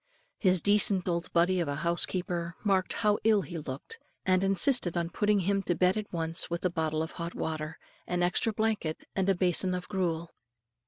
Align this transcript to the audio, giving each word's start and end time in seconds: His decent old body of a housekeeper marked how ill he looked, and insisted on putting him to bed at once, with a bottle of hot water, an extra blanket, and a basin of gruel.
His 0.39 0.61
decent 0.61 1.07
old 1.07 1.31
body 1.31 1.59
of 1.59 1.67
a 1.67 1.75
housekeeper 1.85 2.55
marked 2.63 2.93
how 2.93 3.19
ill 3.23 3.43
he 3.43 3.59
looked, 3.59 3.99
and 4.25 4.43
insisted 4.43 4.97
on 4.97 5.11
putting 5.11 5.41
him 5.41 5.61
to 5.61 5.75
bed 5.75 5.95
at 5.95 6.11
once, 6.11 6.49
with 6.49 6.65
a 6.65 6.71
bottle 6.71 7.03
of 7.03 7.11
hot 7.11 7.35
water, 7.35 7.77
an 8.07 8.23
extra 8.23 8.51
blanket, 8.51 9.03
and 9.15 9.29
a 9.29 9.35
basin 9.35 9.75
of 9.75 9.87
gruel. 9.87 10.31